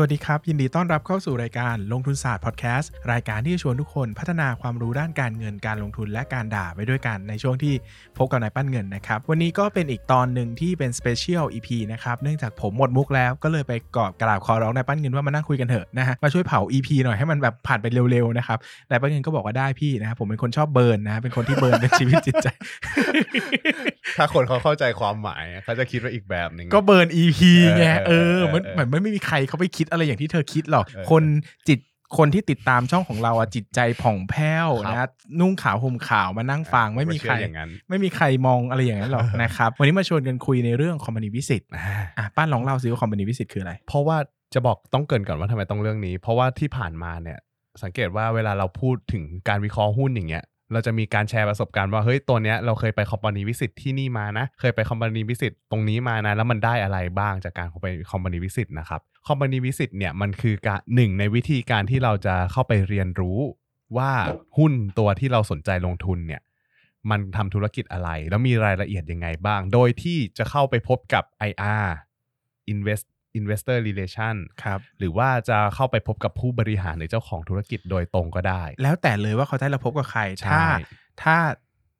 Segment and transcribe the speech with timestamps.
[0.00, 7.74] สวัสดีครับ ยินดีต้อนรับเข้าสู่รายการลงทุนศาสตร์พอดแคสต์รายการที่จะชวนทุกคนพัฒนาความรู้ด้านการเงินการลงทุนและการด่าไปด้วยกันในช่วงที่
[8.18, 18.58] พบกับนายปั้นเงินนะครับ วันนี้ก็เป็นอีกตอนหนึ่งที่เป็น special EP นะครับ เนื่องจากผมหมดมุกแล้วก็เลยไปกอบกราบขอร้องนายปั้นเงินว่ามานั่งคุยกันเถอะนะฮะมาช่วยเผา EP หน่อยให้มันแบบผ่านไปเร็วๆนะครับ
[18.90, 22.48] นายปั้นเงินก็บอกว่าได้พี่นะครับผมเป็นคนชอบ burn นะฮะเป็นคนที่ burn เป็นชีวิตจิตใจ
[24.18, 27.40] ถ้าคนเขาเข้าใจความหมายเขาจะคิดว่าอีกแบบหนึ่งก็เบิร์น EP
[27.76, 31.24] ไงเอเอออมันเออเหมือนไม่มีใครเขาไปคิดอะไรอย่างที่เธอคิดหรอกเออคน
[31.68, 31.78] จิต
[32.18, 35.08] คนที่ติดตามช่องของเราอะจิตใจผ่องแผ้วครับนะ
[35.40, 41.62] นุ่งขาวห่มขาวมานั่งฟังไม่มีใครเชื่ออย่างนั้นไม่มีใครมองอะไรอย่างนั้นหรอกนะครับวันนี้มาชวนกันคุยในเรื่องคอมพานีวิสิต
[42.18, 44.18] อะป้านลองเล่าซิว่าคอมพานีวิสิตคืออะไร เพราะว่า
[44.54, 47.38] จะบอกต้องเกรินก่อนว่าทำไมต้องเรื่องนี้ เพราะว่าที่ผ่านมาเนี่ย
[47.82, 63.38] สังเกตว่าเวลาเราพูดถึงการวิเคราะห์หุ้นอย่างเงี้ย เราจะมีการแชร์ประสบการณ์ว่าเฮ้ยตัวเนี้ยเราเคยไปคอมพานีวิสิตที่นี่มานะ เคยไปคอมพานีวิสิตตรงนี้มานะ แล้วมันได้อะไรบ้างจากการไปคอมพานีวิสิตนะครับคอมพานีวิสิตเนี่ยมันคือการหนึ่งในวิธีการที่เราจะเข้าไปเรียนรู้
[63.96, 64.12] ว่า
[64.58, 66.42] หุ้นตัวที่เราสนใจลงทุนเนี่ย
[67.10, 71.86] มันทำธุรกิจอะไร แล้วมีรายละเอียดยังไงบ้าง โดยที่จะเข้าไปพบกับ IR
[72.72, 73.06] Invest
[73.40, 80.64] Investor Relation ครับหรือว่าจะเข้าไปพบกับผู้บริหารหรือเจ้าของธุรกิจโดยตรงก็ได้ แล้วแต่เลยว่าเขาจะให้เราพบกับใครใช่ถ้า
[81.22, 81.36] ถ้า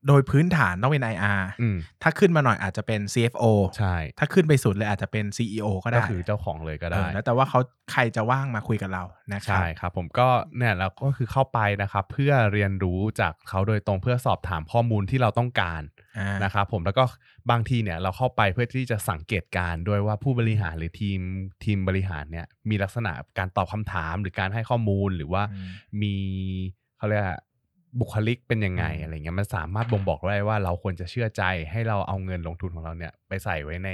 [0.06, 3.44] โดยพื้นฐานต้องเป็น IR อืมถ้าขึ้นมาหน่อยอาจจะเป็น CFO
[3.78, 7.60] ใช่ ถ้าขึ้นไปสุดเลยอาจจะเป็น CEO ก็ได้ก็คือเจ้าของเลยก็เอได้อแล้วแต่ว่าเขา
[7.92, 9.04] ใครจะว่างมาคุยกับเรา
[9.34, 15.82] นะครับใช่ครับ ผมก็เนี่ยเราก็คือเข้าไปนะครับ เพื่อเรียนรู้จากเขาโดยตรงเพื่อสอบถามข้อมูลที่เราต้องการ
[16.18, 17.04] อ่านะครับผมแล้วก็
[17.50, 21.20] บางทีเนี่ยเราเข้าไปเพื่อที่จะสังเกตการณ์ด้วยว่าผู้บริหารหรือทีม
[21.64, 25.70] ทีมบริหารเนี่ยมีลักษณะการตอบคำถามหรือการให้ข้อมูลหรือว่าอืม
[26.02, 26.14] มี
[26.98, 27.38] เขาเรียกว่า
[28.00, 33.90] บุคลิกเป็นยังไงอืมอะไรเงี้ยมันสามารถบ่งบอกได้ว่าเราควรจะเชื่อใจให้เราเอาเงินลงทุนของเราเนี่ย ไปใส่ไว้ใน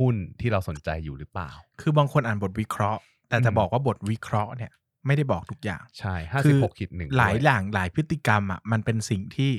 [0.00, 4.70] หุ้นที่เราสนใจอยู่หรือเปล่า คือบางคนอ่านบทวิเคราะห์ แต่จะอืมบอกว่าบทวิเคราะห์เนี่ย
[5.06, 9.52] ไม่ได้บอกทุกอย่างใช่ห้าคืสิบอหกขีดหนึ่งหลายด้วยอย่างหลายพฤติกรรมอะมันเป็นสิ่งที่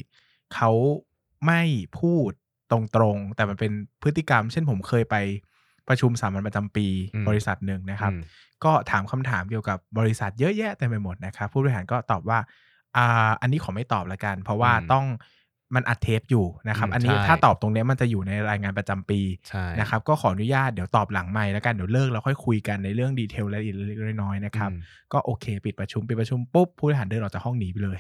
[0.56, 0.72] เขา
[1.46, 1.62] ไม่
[2.00, 2.31] พูด
[2.72, 3.72] ตรงๆ แต่มันเป็น
[4.04, 5.16] พฤติกรรม เช่นผมเคยไป
[5.88, 8.22] ประชุมสามัญประจำปีอืมบริษัทหนึ่งนะครับอืม
[8.64, 12.40] ก็ถามคำถามเกี่ยวกับบริษัทเยอะแยะเต็มไปหมดนะครับ ผู้บริหารก็ตอบว่า
[12.97, 15.06] อ่าอันนี้ขอไม่ตอบละกัน เพราะว่าอืมต้อง
[15.75, 19.19] มันอัดเทปอยู่นะครับอืมอันนี้ใช่ถ้าตอบตรงเนี้ยมันจะอยู่ในรายงานประจำปี
[19.50, 24.80] ใช่นะครับก็ขออนุญาตเดี๋ยวตอบหลังไม่แล้วกันเดี๋ยวเลิกแล้วค่อยคุยกันในเรื่องดีเทลรายละเอียดเล็กๆน้อยๆนะครับอืม
[25.13, 28.00] ก็โอเค ปิดประชุมปิดประชุมปุ๊บผู้บริหารเดินออกจากห้องหนีไปเลย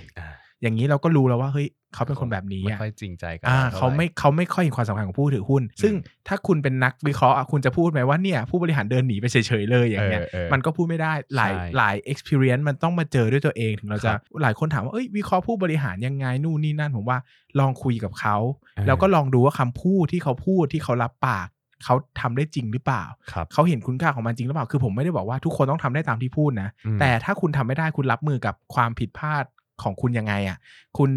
[0.63, 5.93] อ่าอย่างนี้เราก็รู้แล้วว่าเฮ้ยเขาเป็นคนแบบนี้ไม่อะค่อยจริงใจกันอ่าท่เขาไหร่ไม่เขาไม่ค่อยเห็นความสำคัญของผู้ถือหุ้น ซึ่ง
[6.27, 17.17] ถ้าคุณเป็นนักวิเคราะห์อะคุณจะพูดไหมว่าเนี่ยผู้บริหารเดินหนีไปเฉยๆเลยอย่างเงี้ยเออเออมันก็พูดไม่ได้หลายใช่หลาย experience มันต้องมาเจอด้วยตัวเองถึงเราจะครับหลายคนถามว่าเอ้ยวิเคราะห์ผู้บริหารยังไงนู่นนี่นั่นผมว่า
[17.59, 18.37] ลองคุยกับเขา
[18.75, 21.47] เออแล้วก็ลองดูว่าคำพูดที่เขาพูดที่เขารับปาก
[21.85, 29.45] เขาทำได้จริงหรือเปล่าครับเขาเห็นคุณค่าของมันจริงหรือเปล่า คือผมไม่ได้บอกว่าทุกคนต้องทำได้ตามที่พูดนะอืมแต่ถ้าคุณทำไม่ได้คุณรับมือกับความผิดพลาด
[29.83, 30.57] ของคุณยังไงอะ
[30.97, 31.09] คุณ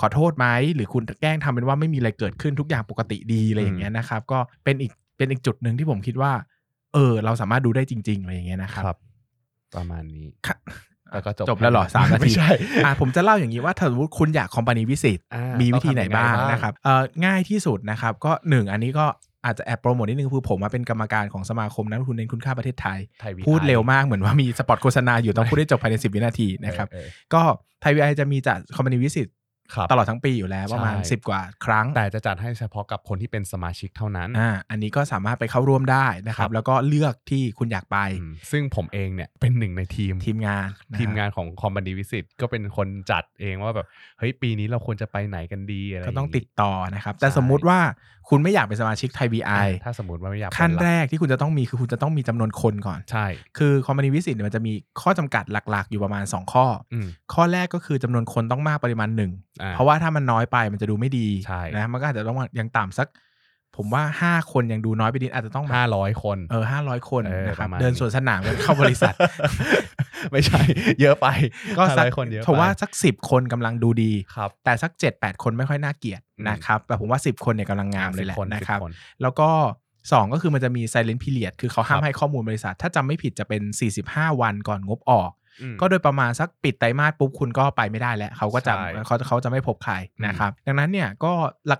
[0.00, 6.32] ขอโทษไหมหรือคุณแกล้งทำเป็นว่าไม่มีอะไรเกิดขึ้นทุกอย่างปกติดีอะไรอย่างเงี้ยนะครับ ก็เป็นอีกเป็นอีกจุดหนึ่งที่ผมคิดว่า
[6.94, 8.98] เออ เราสามารถดูได้จริง ๆ อะไรอย่างเงี้ยนะครับครับ
[9.76, 10.56] ประมาณนี้ค่ะ
[11.12, 12.50] แล้วก็จบจบแล้วเหรอสามนาทีไม่ใช่
[12.84, 19.06] อะผมจะเล่าอย่างนี้ว่าถ้าสมมติคุณอยากคอมพานีวิสิตอ่ามีวิธีไหนบ้างต้องทำยังไงบ้างนะครับเอ่อง่ายที่สุดนะครับ ก็หนึ่งอันนี้ก็
[19.44, 27.42] อาจจะแอบโปรโมทนิดนึงคือผมมาเป็นกรรมการของสมาคมนักลงทุนเน้นคุณค่าประเทศไทยไทย VI พูดเร็วมากเหมือนว่ามีสปอตโฆษณาอยู่ต้องพูดได้จบภายใน 10 วินาทีนะครับเออเออก็
[27.80, 29.37] ไทยวีไอจะมีจัดคอมพานีวิสิตครับ
[29.90, 43.86] ตลอดทั้งปีอยู่แล้วประมาณใช่10 กว่าครั้ง แต่จะจัดให้เฉพาะกับคนที่เป็นสมาชิกเท่านั้นอ่าอันนี้ก็สามารถไปเข้าร่วมได้นะครัครับบแล้วก็เลือกที่คุณอยากไปอืมซึ่งผมเองเนี่ยเป็นหนึ่งในทีมทีมงานะทีมงาครับนของคอมบานีวิสิตก็เป็นคนจัดเองว่าแบบ
[44.18, 47.78] เฮ้ยปีนี้เราควรจะไปไหนกันดีอะไรก็ต้องย่าติดต่อนะครับ แต่ใช่สมมุติว่า
[48.30, 49.52] คุณไม่อยากเป็นสมาชิกไทยวีไอ
[49.84, 53.26] ถ้าสมมติว่าไม่อยากขั้นเป็นแรลักที่คุณจะต้องมีคือคุณจะต้องมีจำนวนคนก่อนใช่
[53.58, 63.08] คือคอมพานีวิสิตเนี่ยมันจะมีข้อจำกัดหลัก ๆ อยู่ประมาณ 2 ข้อออืมข้อแรกก็คือจำนวนคนต้องมากปริมาณหนึ่งอ่เพราะว่าถ้ามันน้อยไปมันจะดูไม่ดีใช่นะมันก็อาจจะต้องยังต่ำสัก
[63.76, 69.14] ผมว่า5คนยังดูน้อยไปนิดอาจจะต้องแบบห้าร้อยคนเออห้าร้อยคนเออนะครับประมาณเดินนี้สวนสนามกันเข้าบริษัท
[70.32, 70.60] ไม่ใช่
[71.00, 71.26] เยอะไป
[71.78, 79.50] ก็สัก500คนเยอะไปผมว่าสักสิบคนกำลังดูดีครับแต่สักเจ็ดแปดคนไม่ค่อยน่าเกลียดอืมนะครับแต่ผมว่าสิบคนเนี่ยกำลังงามเลยแหละ10คนนะครับ10คนแล้วก็
[80.12, 83.62] สองก็คือมันจะมี silent period คือเขาห้ามครับให้ข้อมูลบริษัท ถ้าจำไม่ผิดจะเป็น
[84.02, 85.37] 45 วันก่อนงบออกอืม
[85.80, 89.94] ก็โดยประมาณสักปิดไตรมาสปุ๊บคุณก็ไปไม่ได้แล้วเขาก็จะใช่เขาเขาจะไม่พบใคร
[90.26, 91.32] นะครับ ดังนั้นเนี่ยก็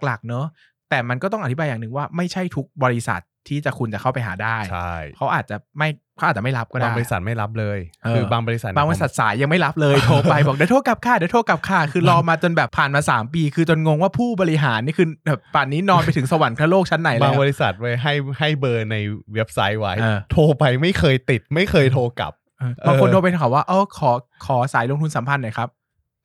[0.04, 0.46] หลักๆเนอะ
[0.90, 18.96] แต่มันก็ต้องอธิบายอย่างหนึ่งว่าไม่ใช่ทุกบริษัทที่จะคุณจะเข้าไปหาได้ใช่เขาอาจจะไม่เขาอาจจะไม่รับก็ได้ บางบริษัทไม่รับเลยเออคือบางบริษัท บางบริษัทสายยังไม่รับเลย โทรไปบอกเดี๋ยวโทรกลับค่ะเดี๋ยวโทรกลับค่ะ คือรอมาจนแบบผ่านมา 3 ปี คือจนงงว่าผู้บริหารนี่คือแบบป่านนี้นอนไปถึงสวรรค์โลกชั้นไหนแล้บางวบริษัทไว้ให้ให้เบอร์ใน
[19.34, 22.47] เว็บไซต์ไว้เออโทรไปไม่เคยติดไม่เคยโทรกลับเออ
[22.86, 24.10] บางคนโทรไปถามว่าเออขอ
[24.46, 25.68] ขอสายลงทุนสัมพันธ์หน่อยครับ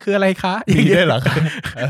[0.03, 1.35] คืออะไรคะมีด้วยเหรอคะ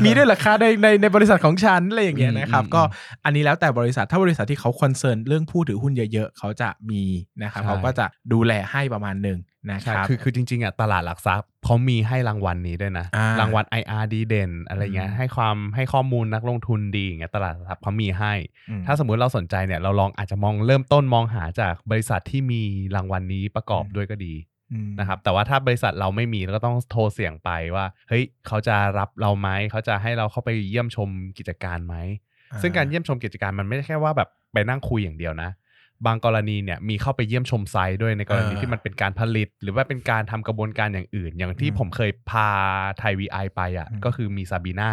[0.04, 2.82] มีด้วยเหรอคะในในในบริษัทของฉันอะไรอย่างเงี้ยนะครับอืมก็
[3.24, 7.02] อันนี้แล้วแต่บริษัทถ้าบริษัทที่เขาคอนเซิร์นเรื่องผู้ถือหุ้นเยอะๆเขาจะมี
[7.42, 9.38] นะครับใช่เขาก็จะดูแลให้ประมาณหนึ่ง
[9.70, 18.32] นะคใช่รับคือคือจริงๆอะตลาดหลักทรัพย์เขามีให้รางวัลนี้ด้วยนะอ่ารางวัล IR ดีเด่นอะไรเงี้ยอืมให้ความให้ข้อมูลนักลงทุนดีอย่างเงี้ยตลาดหลักทรัพย์เขามีให้
[18.68, 22.62] อืมถ้าสมมุติเราสนใจเนี่ยเราลองอาจจะมองเริ่มต้นมองหาจากบริษัทที่มี
[22.96, 24.34] รางวัลนี้ประกอบอืมด้วยก็ดี
[24.72, 31.08] อืมนะครับแต่ว่าถ้าบริษัทเราไม่มีเราก็ต้องโทรเสี่ยงไปว่าเฮ้ยเขาจะรับเราไหมเขาจะให้เราเข้าไปเยี่ยมชม
[31.38, 31.96] กิจการไหม
[32.62, 35.50] ซึ่งการเยี่ยมชมกิจการมันไม่ใช่แค่ว่าแบบไปนั่งคุยอย่างเดียวนะ
[36.06, 42.48] บางกรณีเนี่ยมีเข้าไปเยี่ยมชมไซต์ด้วยในกรณีเออที่มันเป็นการผลิต หรือว่าเป็นการทำกระบวนการอย่างอื่น อย่างที่อืมผมเคยพา
[42.98, 44.90] ไทยวีไอไปอะอืมก็คือมีซาบีนา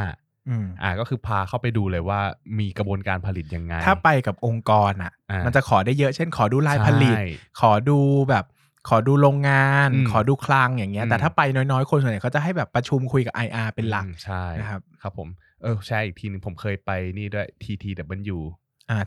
[0.50, 2.20] อืมอ่าก็คือพาเข้าไปดูเลยว่า
[2.60, 7.26] มีกระบวนการผลิตยังไง ถ้าไปกับองค์กรอะอ่ามัมันจะขอได้เยอะเช่น ขอดูลายผลิตใช่
[7.62, 8.00] ขอดู
[8.30, 8.46] แบบ
[8.90, 15.30] ขอดูโรงงานอืมขอดูคลังอย่างเงี้ยอืมแต่ถ้าไปน้อยๆ คนส่วนใหญ่เขาจะให้แบบประชุมคุยกับ IR เป็นหลักอืมใช่นะครับครับผม
[15.62, 18.58] เออใช่อีกทีหนึงผมเคยไปนี่ด้วย TTW อ่า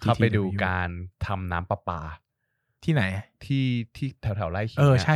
[0.01, 0.89] เข้าไปดู TTW การ
[1.27, 2.01] ทำน้ำประปา
[2.85, 3.05] ที่ไหน
[3.45, 3.67] ที่
[3.97, 5.15] ที่แถวแถวๆไร่ขิงเอออะใช่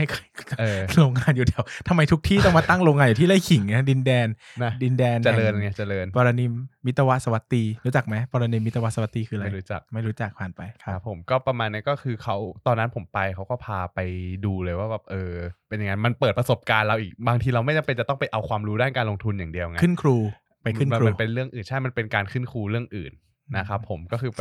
[0.61, 4.29] เออโรงงานอยู่แถวทำไมทุกที่ต้องมาตั้งโรงงานอยู่ที่ไร่ขิงนะดินแดน
[4.63, 6.53] นะดินแดนเจริญแห่ไงเจริญปรนิม
[6.87, 13.99] มิตรวสวัตตีรู้จักไหมปรนิมมิตรวสวัตตีคืออะไรไม่รู้จักไม่รู้จักผ่านไปคครัรับบผมก็ประมาณนั้นก็คือเขาตอนนั้นผมไปเขาก็พาไป
[14.45, 15.33] ดูเลยว่าแบบเออ
[15.69, 20.17] เป็นยังไงมันเปิดประสบการณ์เราอีกบางทีเราไม่จำเป็นจะต้องไปเอาความรู้ด้านการลงทุนอย่างเดียวไงขึ้นครู
[20.63, 23.13] ไปขึ้นมัครูมันเป็นเรื่องอื่นใช่มันเป็นการขึ้นครูเรื่องอื่น
[23.57, 24.41] นะครับผมก็คือไป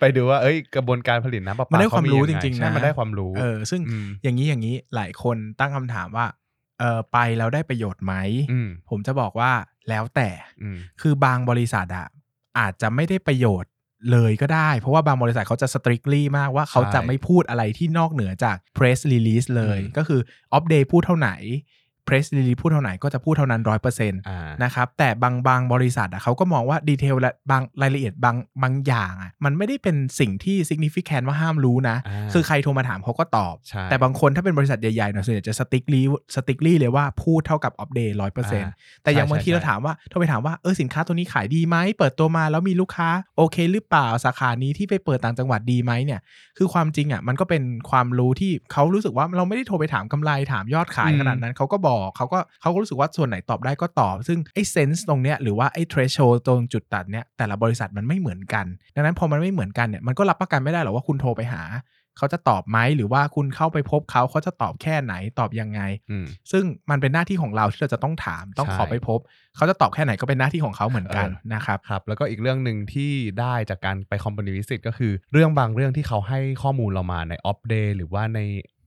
[0.00, 6.26] ไปดูว่าเอ้ยกระบวนการผลิตน้ำประปามันได้ความรู้เขจยัไริงๆใช่นะมันได้ความรู้เออซึ่งอืมอย่างนี้อย่างนี้หลายคนตั้งคำถามว่า
[6.80, 8.14] เออไปแล้วได้ประโยชน์ไหม
[8.52, 9.52] อืมผมจะบอกว่า
[9.88, 10.30] แล้วแต่
[10.62, 12.06] อืมคือบางบริษัทอะ
[12.58, 13.70] อาจจะไม่ได้ประโยชน์
[14.12, 20.20] เลยก็ได้ เพราะว่าบางบริษัทเขาจะ strictly มากว่าเขาจะไม่พูดอะไรที่นอกเหนือจาก press release เลยอืมก็คือ
[20.56, 21.30] off day พูดเท่าไหน
[22.06, 36.02] press release พูดเท่าไหนก็จะพูดเท่านั้นร้อยเปอร์เซ็นต์อ่านะครับแต่บางบางบริษัทอะเขาก็มองว่าดีเทลและบางรายละเอียดบางบางอย่างอะมันไม่ได้เป็นสิ่งที่ significant ว่าห้ามรู้นะอ่าคือใครโทรมาถามเขาก็ตอบใช่แต่บางคนถ้าเป็นบริษัทใหญ่ๆหน่อยส่วนใหญ่จะ strictly
[36.34, 38.72] strictly เลยว่าพูดเท่ากับ off day ร้อยเปอร์เซ็นต์
[39.02, 46.20] แต่อย่างใช่บางทีใช่เราถามว่าโทรไปถามว่าเออสินค้าตัวนี้ขายดีไหมเปิดตัวมาแล้วมีลูกค้าโอเค หรือเปล่าสาขานี้ที่ไปเปิดต่างจังหวัดดีไหมเนี่ย
[46.58, 61.62] คือความจริงอะมันก็เป็นความรู้ที่เขารู้สึกว่าเราไม่ได้โทรไปถามกำไรถามยอดขายอืมขนาดนั้นเขาก็บอกเขาก็เขาก็รู้สึกว่าส่วนไหนตอบได้ก็ตอบ ซึ่งไอ้เซนส์ตรงเนี้ยหรือว่าไอ้ threshold ตรงจุดตัดเนี้ยแต่ละบริษัทมันไม่เหมือนกัน ดังนั้นพอมันไม่เหมือนกันเนี่ยมันก็รับประกันไม่ได้หรอกว่าคุณโทรไปหา
[62.18, 65.80] เขาจะตอบไหมหรือว่าคุณเข้าไปพบเขาเขาจะตอบแค่ไหนตอบยังไง
[66.10, 69.18] อืมซึ่งมันเป็นหน้าที่ของเราที่เราจะต้องถาม ต้องใช่ขอไปพบ
[69.56, 78.40] เขาจะตอบแค่ไหนก็เป็นหน้าที่ของเขาเหมือนกันเออนะครับครับ แล้วก็อีกเรื่องหนึ่งที่ได้จากการไป company visit ก็คือ เรื่องบางเรื่องที่เขาให้ข้อมูลเรามาใน Opp Day หรือว่าใน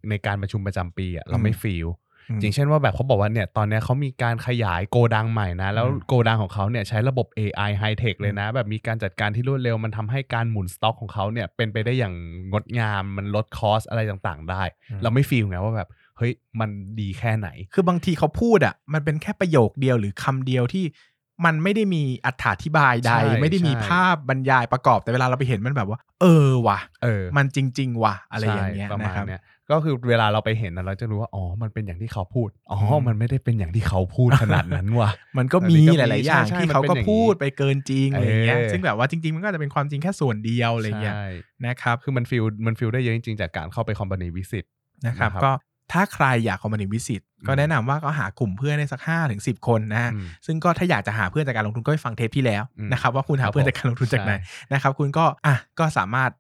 [0.09, 1.87] ในการประชุมประจำปีอะเราไม่อืม feel
[2.29, 12.15] อืมอย่างเช่นว่าแบบเขาบอกว่าเนี่ยตอนเนี้ยเขามีการขยายโกดังใหม่นะ แล้วอืมโกดังของเขาเนี่ยใช้ระบบ AI High Tech เลยนะ แบบมีการจัดการที่รวดเร็วมันทำให้การหมุนสต็อกของเขาเนี่ยเป็นไปได้อย่าง
[12.51, 14.63] งดงามมันลด cost อะไรต่างๆ ได้
[15.03, 20.85] เราไม่ feel ไงว่าแบบเฮ้ยมันดีแค่ไหน คือบางทีเขาพูดอะมันเป็นแค่ประโยคเดียวหรือคำเดียวที่
[21.45, 22.29] มันไม่ได้มีอ
[22.63, 41.25] ธิบายใดใช่ไม่ได้มีใช่ภาพบรรยายประกอบแต่เวลาเราไปเห็นมันแบบว่า เออว่ะเออ มันจริง ๆ ว่ะอะไรอย่างเงี้ยใช่ประนะมาณครับเนี้ย ก็คือเวลาเราไปเห็นนะเราจะรู้ว่าอ๋อมันเป็นอย่างที่เขาพูดอ๋ออมมันไม่ได้เป็นอย่างที่เขาพูดขนาดนั้นว่ะมันก็อันมีนี้ก็หมีลาย ๆ อย่างใช่ที่ใช่เขามันเป็นก็อย่างนี้พูดไปเกินจริงอะไรอย่างเงี้ยเออซึ่งแบบว่าจริง ๆ มันก็จะเป็นความจริงแค่ส่วนเดียวอะไรอย่างเงี้ยใช่
[41.65, 44.65] นะครับคือมันฟิลมันฟิลได้เยอะจริง ๆ จากการเข้าไปคอมพานีวิสิต
[45.07, 45.51] นะครับนะครับก็
[45.93, 56.31] ถ้าใครอยากคอมมานีวิสิตก็อืมแนะนำว่าก็หากลุ่มเพื่อนได้สัก5ถึง10คนนะฮะอืมซึ่งก็ถ้าอยากจะหาเพื่อนจากการลงทุนก็ไปฟังเทปที่แล้วอืมนะครับว่าคุณคหารับเพื่อนผมจากการลงทุนจากไหนใช่นะครับคุณก็อะก็สามารถ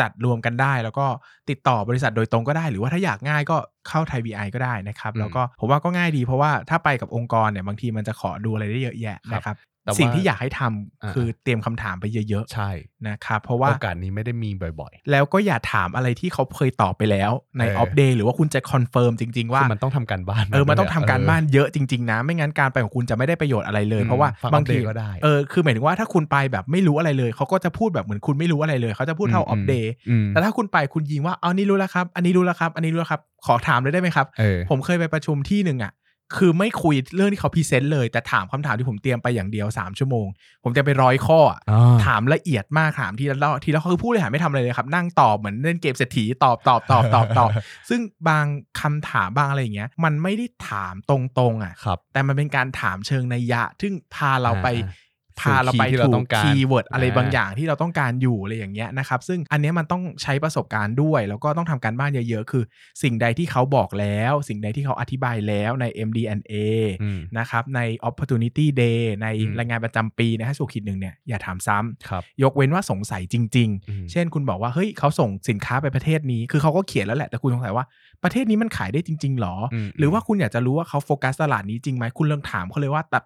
[0.00, 1.06] จัดรวมกันได้ แล้วก็
[1.50, 3.56] ติดต่อบริษัทโดยตรงก็ได้ หรือว่าถ้าอยากง่ายก็
[3.88, 32.70] เข้าไทย VI ก็ได้นะครับอืมแล้วก็ผมว่าก็ง่ายดีเพราะว่าถ้าไปกับองค์กรเนี่ยบางทีมันจะขอดูอะไรได้เยอะแยะครับนะครับแต่ว่า สิ่งที่อยากให้ทำอ่าคือเตรียมคำถามไปเยอะใช่ๆนะครับเพราะว่าโอกาสนี้ไม่ได้มีบ่อยแล้วก็อย่าถามอะไรที่เขาเคยตอบไปแล้วในเออ Opp Day หรือว่าคุณจะ confirm จริงๆๆว่าคือมันต้องทำการบ้านเออมันต้องด้วยะทำการเออบ้านเยอะจริงๆนะ ไม่งั้นการไปของคุณจะไม่ได้ประโยชน์อะไรเลยอืมเพราะว่าฟังบางที update ก็ได้เออคือหมายถึงว่าถ้าคุณไปแบบไม่รู้อะไรเลยเขาก็จะพูดแบบเหมือนคุณไม่รู้อะไรเลยเขาจะพูดเท่า Opp Day อืมแต่ถ้าคุณไปคุณยิงว่าเอานี่รู้แล้วครับ อันนี้รู้แล้วครับ
[32.76, 35.92] อันนี้รู้แล้วครับ ขอถามเลยได้ไหมครับเออผมเคยไปประชุมที่หนึ่งอะ
[36.36, 40.26] คือไม่คุยเรื่องที่เขา present เลย แต่ถามคำถามที่ผมเตรียมไปอย่างเดียว 3 ชั่วโมง
[40.64, 47.50] ผมเตรียมไปร้อยข้ออะอ่าถามละเอียดมากถามทีละรอบทีละข้อคือผู้บริหารไม่ทำอะไรเลยครับ นั่งตอบเหมือนเล่นเกมเศรษฐีตอบตอบตอบตอบตอบ
[47.88, 48.44] ซึ่งบาง
[48.80, 55.06] คำถามบางอะไรอย่างเงี้ย มันไม่ได้ถามตรงๆอะครับแต่มันเป็นการถามเชิงนัยยะ ซึ่งพาเราไปอ่า
[55.40, 62.64] พาเราไปสู่คีย์ที่เราต้องการถูก keyword อะไรอ่าบางอย่างที่เราต้องการอยู่อะไรอย่างเงี้ยนะครับ ซึ่งอันเนี้ยมันต้องใช้ประสบการณ์ด้วย แล้วก็ต้องทำการบ้านเยอะๆ คือ
[63.02, 66.54] สิ่งใดที่เขาบอกแล้ว สิ่งใดที่เขาอธิบายแล้วใน MD&A
[67.02, 77.84] อืมนะครับใน Opportunity Day ในอืมรายงานประจำปีนะฮะสุขีดหนึ่งเนี่ยอย่าถามซ้ำครับยกเว้นว่าสงสัยจริงอืมๆเช่นคุณบอกว่าเฮ้ยเขาส่งสินค้าไปประเทศนี้ คือเขาก็เขียนแล้วแหละแต่คุณสงสัยว่า
[78.22, 83.20] ประเทศนี้มันขายได้จริง ๆหรออืมหรือว่าคุณอยากจะรู้ว่าเขาโฟกัสตลาดนี้จริงไหมคุณลองถามเขาเลยว่าแต่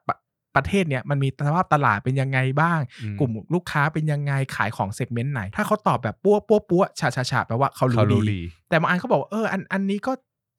[0.57, 10.13] ประประเทศเนี้ยมันมีสภาพตลาดเป็นยังไงบ้างอืมกลุ่มลูกค้าเป็นยังไงขายของเซกเมนต์ไหน ถ้าเขาตอบแบบปั้วปั้วปั้วฉาฉาฉาแปลว่าเขาเขารู้รู้ดีดี แต่บางอันเขาบอกว่าเอออันอันนี้ก็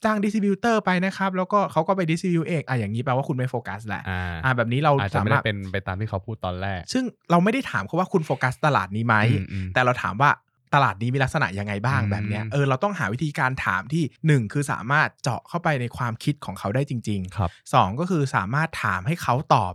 [0.05, 10.31] จ้าง distributor ไปนะครับ แล้วก็เขาก็ไป distribute เองอะอย่างนี้แปลว่าคุณไม่โฟกัสแหละอ่าอ่าแบบนี้เราอาจจะไม่ได้สามารถเป็นไปตามที่เขาพูดตอนแรก ซึ่งเราไม่ได้ถามเขาว่าคุณโฟกัสตลาดนี้ไหมอืมอืมแต่เราถามว่า
[10.73, 19.73] ตลาดนี้มีลักษณะยังไงบ้างอืมแบบเนี้ยเออเราต้องหาวิธีการถามที่หนึ่งคือสามารถเจาะเข้าไปในความคิดของเขาได้จริงครับๆสองก็คือสามารถถามให้เขาตอบ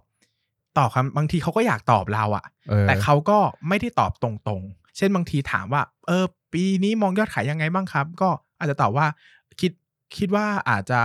[0.79, 9.07] ตอบคำบางทีเขาก็อยากตอบเราอะออแต่เขาก็ไม่ได้ตอบตรงๆ เช่นบางทีถามว่า เออ ปีนี้มองยอดขายยังไงบ้างครับ ก็อาจจะตอบว่า
[9.61, 9.73] คิด
[10.17, 11.01] คิดว่าอาจจะ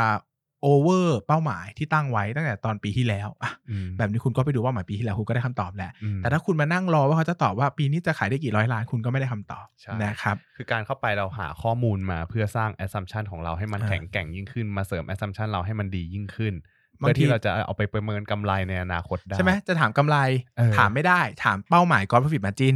[0.65, 20.17] โอเวอร์เป้าหมายที่ตั้งไว้ตั้งแต่ตอนปีที่แล้วอะอืมแบบนี้คุณก็ไปดูว่าหมายปีที่แล้วคุณก็ได้คำตอบแล้วอืมแต่ถ้าคุณมานั่งรอว่าเขาจะตอบว่าปีนี้จะขายได้กี่ร้อยล้านคุณก็ไม่ได้คำตอบใช่นะครับคือการเข้าไปเราหาข้อมูลมาเพื่อสร้าง assumption ของเราให้มันอ่าแข็งแกร่งยิ่งขึ้นมาเสริม assumption เราให้มันดียิ่งขึ้นบาง เพื่อทีที่เราจะเอาไปประเมินกำไรในอนาคตได้ ใช่ไหมจะถามกำไร
[20.57, 22.75] เออถามไม่ได้ ถามเป้าหมาย gross profit margin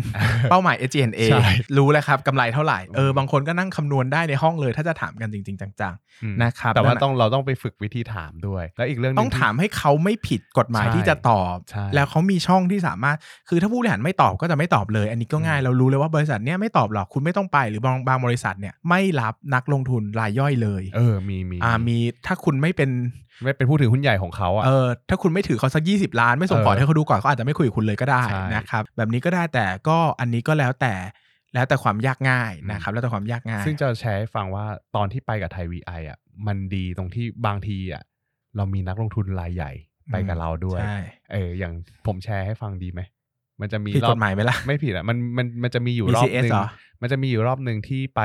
[0.51, 1.47] เป้าหมาย SG&A ใช่
[1.77, 5.93] รู้แล้วครับกำไรเท่าไหร่เอออืมบางคนก็นั่งคำนวณได้ในห้องเลย ถ้าจะถามกันจริง ๆ จัง
[6.23, 13.17] อืมๆนะครับแต่ว่านั่นน่ะต้องเราต้องไปฝึกวิธีถามด้วย แล้วอีกเรื่องหนึต้องที่ถามให้เขาไม่ผิดกฎหมายใช่ที่จะตอบใช่แล้วเขามีช่องที่สามารถ
[13.49, 22.91] คือถ้าผู้บริหารไม่ตอบก็จะไม่ตอบเลย อันนี้ก็ง่ายอืมเรารู้เลยว่าบริษัทเนี้ยไม่ตอบหรอกคุณไม่ต้องไปหรือบางบางบริษัทเนี่ยไม่รับนักลงทุนรายย่อยเลย เออมีมีอ่ามีถ้าคุณไม่เป็น
[23.43, 30.93] ไม่เป็นผู้ถือหุ้นใหญ่ของเขาอะเออถ้าคุณไม่ถือเขาสักยี่สิบล้านไม่ส่งเออพอร์ตให้เขาดูก่อนเขาอาจจะไม่คุยกับคุณเลยก็ได้ใช่นะครับแบบนี้ก็ได้แต่ก็อันนี้ก็แล้วแต่
[31.53, 38.03] แล้วแต่ความยากง่ายอืมนะครับแล้วแต่ความยากง่าย ซึ่งจะแชร์ให้ฟังว่าตอนที่ไปกับไทย VI อะมันดีตรงที่บางทีอะ
[38.55, 39.71] เรามีนักลงทุนรายใหญ่
[40.11, 40.97] ไปกับเราด้วยใช่
[41.31, 41.73] เอออย่าง
[42.07, 43.01] ผมแชร์ให้ฟังดีไหม
[43.61, 46.69] มันจะมีผิดรอกบฎหมายไหมล่ะไม่ผิดอะมันมันมันจะมีอยู่รอบ BCS หนึ่งเหรอ
[47.01, 48.21] มันจะมีอยู่รอบหนึ่งที่ไป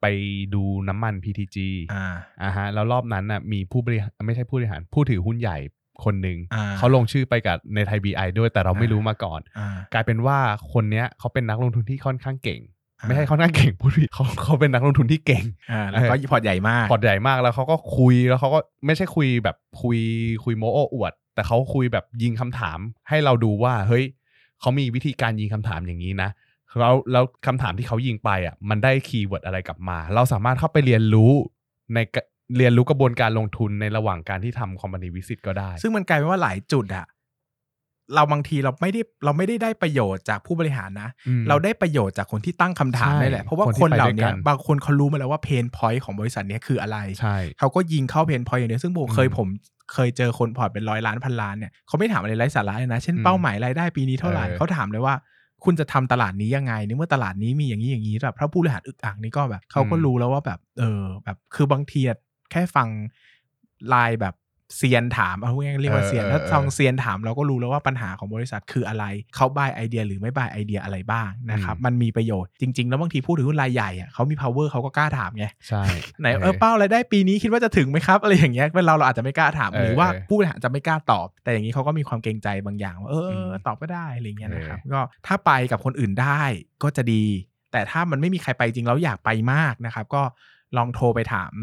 [0.00, 0.06] ไป
[0.54, 1.56] ดูน้ำมัน PTG
[1.94, 2.06] อ่า
[2.42, 5.58] อ่าฮะแล้วรอบนั้นน่ะมีผู้บริหารไม่ใช่ผู้บริหารผู้ถือหุ้นใหญ่
[6.04, 10.38] คนหนึ่งอ่าเขาลงชื่อไปกับในไทย BI ด้วยแต่เราไม่อ่า รู้มาก่อน อ่า กลายเป็นว่า
[10.72, 12.60] คนเนี้ยเขาเป็นนักลงทุนที่ค่อนข้างเก่ง
[13.00, 19.98] อ่าไม่ใช่ค่อนข้างเก่งพูดผิดเขาเขาเป็นนักลงทุนที่เก่ง อ่าแล้วก็พอร์ตใหญ่มาก พอร์ตใหญ่มากแล้วเขาก็คุยแล้วเขาก็ไม่ใช่คุยแบบคุย
[20.44, 24.04] คุยโมโอ้อวด แต่เขาคุยแบบยิงคำถามให้เราดูว่า เฮ้ย
[24.60, 26.30] เขามีวิธีการยิงคำถามอย่างนี้นะ
[26.80, 31.32] แล้วแล้วคำถามที่เขายิงไปอะมันได้ keyword อะไรกลับมา เราสามารถเข้าไปเรียนรู้
[31.94, 32.22] ในกะ
[32.56, 37.06] เรียนรู้กระบวนการลงทุนในระหว่างการที่ทำ company visit ก็ได้ ซึ่งมันกลายเป็นว่าหลายจุดอะ
[38.14, 49.48] เราบางทีเราไม่ได้เราไม่ได้ได้ประโยชน์จากผู้บริหารนะอืมเราได้ประโยชน์จากคนที่ตั้งคำถามใช่นี่แหละ เพราะว่าคนที่คนเหล่าไปด้วยเนี้กัยนบางคนเขารู้มาแล้วว่า pain point ของบริษัทเนี้ยคืออะไรใช่เขาก็ยิงเข้า pain point อย่างเดียวซึ่งผมอืมเคยผม
[49.92, 55.14] เคยเจอคนพอร์ตเป็นร้อยล้านพันล้านเนี่ยเขาไม่ถามอะไรไร้สาระเลยนะ เช่นอืมเป้าหมายรายได้ปีนี้เท่าไหร่เออเขาถามเลยว่า
[55.64, 62.18] คุณจะทำตลาดนี้ยังไงในเมื่อตลาดนี้มีอย่างนี้อย่างนี้แบบถ้าผู้บริหารอึกอักนี่ก็แบบเขาก็รู้แล้วว่าแบบ เออ แบบคือบางทีอะ
[62.50, 62.88] แค่ฟัง
[63.88, 64.34] ไลน์แบบ
[64.76, 69.04] เซียนถามเอาง่ายๆเรียกว่าเซียนเออถ้าเออฟังเซียนถามเราก็รู้แล้วว่าปัญหาของบริษัทคืออะไร
[69.36, 75.82] เขาบายไอเดียหรือไม่บายไอเดียอะไรบ้างนะครับมันมีประโยชน์จริง ๆ แล้วบางทีผู้ถือหุ้นรายใหญ่อะเขามี power เขาก็กล้าถามไงใช่
[76.20, 86.40] ไหนเออเป้ารายได้ปีนี้คิดว่าจะถึงไหมครับอะไรอย่างเงี้ยเป็นเราเราอาจจะไม่กล้าถามเออหรือว่าเออผู้บริหารจะไม่กล้าตอบ แต่อย่างนี้เขาก็มีความเกรงใจบางอย่างว่าเออเออมตอบก็ได้อะไรเงี้ยนะครับเออก็ถ้าไปกับคนอื่นได้
[86.82, 87.24] ก็จะดี
[87.72, 90.22] แต่ถ้ามันไม่มีใครไปจริงแล้วอยากไปมากนะครับก็
[90.76, 91.54] ลองโทรไปถาม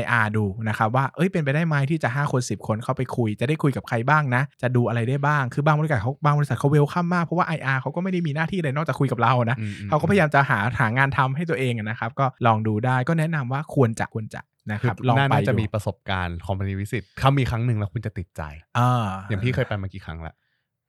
[0.00, 14.40] IR ดูนะครับว่าเอ้ยเป็นไปได้ไหมที่จะ 5 คน 10 คนเข้าไปคุย จะได้คุยกับใครบ้างนะ จะดูอะไรได้บ้าง คือบางบริษัทเขาบางบริษัทเขาเวลคัมมาก เพราะว่า IR เขาก็ไม่ได้มีหน้าที่อะไรนอกจากคุยกับเรานะอืมอืมเขาก็พยายามจะหาหางานทำให้ตัวเองอะนะครับ ก็ลองดูได้ก็แนะนำว่าควรจะควรจะ
[14.70, 18.42] นะคคือรับลองน่าไปน่าจะดูมีประสบการณ์คอมพานีวิสิตเขามีครั้งหนึ่งแล้วคุณจะติดใจ
[18.78, 20.34] อ่าอย่างพี่เคยไปมากี่ครั้งละ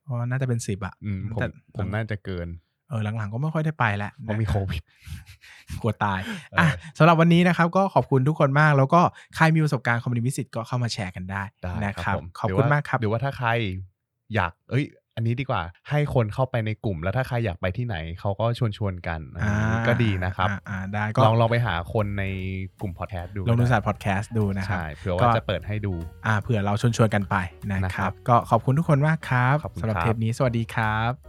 [0.08, 2.48] อ๋อน่าจะเป็นสิบอะอืมผมแต่ผมน่าจะเกิน
[2.90, 4.82] เออหลังๆ ก็ไม่ค่อยได้ไปแล้วเพราะมีโควิด
[5.82, 6.20] กลัวตาย
[6.52, 6.68] เอออะ
[6.98, 9.02] สำหรับวันนี้นะครับ ก็ขอบคุณทุกคนมาก แล้วก็
[9.36, 13.50] ใครมีประสบการณ์คอมมิวนิวิสิตก็เข้ามาแชร์กันได้ได้นะครับผมขอบหคุณว่มากครับหรือว่าถ้าใคร
[14.36, 22.24] อยากเอ้ยไออันนี้ดีกว่า ให้คนเข้าไปในกลุ่ม แล้วถ้าใครอยากไปที่ไหนเขาก็ชวนชวนๆกันอันนี้ก็ดีนะครับอ่าอ่าได้ก็ลองลองไปหาคนใน
[22.82, 25.94] กลุ่มพอดแคสต์ดูลงทุนก็ศาได้สตร์พอดแคสต์ดูนะครับใช่เผื่อก็ว่าจะเปิดให้ดู
[26.26, 27.36] อ่าเผื่อเราชวนชวนๆกันไป
[27.72, 31.29] นะนะคครัรับบก็ขอบคุณทุกคนมากครับขอบคุณสำหรับครับเทปนี้สวัสดีครับ